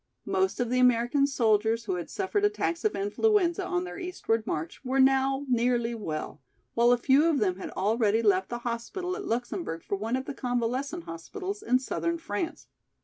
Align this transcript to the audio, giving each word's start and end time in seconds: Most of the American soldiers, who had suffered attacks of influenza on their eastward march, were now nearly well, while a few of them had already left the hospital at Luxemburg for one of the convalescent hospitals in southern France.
Most 0.25 0.59
of 0.59 0.71
the 0.71 0.79
American 0.79 1.27
soldiers, 1.27 1.83
who 1.85 1.93
had 1.97 2.09
suffered 2.09 2.43
attacks 2.43 2.83
of 2.83 2.95
influenza 2.95 3.63
on 3.63 3.83
their 3.83 3.99
eastward 3.99 4.47
march, 4.47 4.83
were 4.83 4.99
now 4.99 5.45
nearly 5.47 5.93
well, 5.93 6.41
while 6.73 6.91
a 6.91 6.97
few 6.97 7.25
of 7.25 7.37
them 7.37 7.57
had 7.57 7.69
already 7.73 8.23
left 8.23 8.49
the 8.49 8.57
hospital 8.65 9.15
at 9.15 9.25
Luxemburg 9.27 9.83
for 9.83 9.97
one 9.97 10.15
of 10.15 10.25
the 10.25 10.33
convalescent 10.33 11.03
hospitals 11.03 11.61
in 11.61 11.77
southern 11.77 12.17
France. 12.17 12.65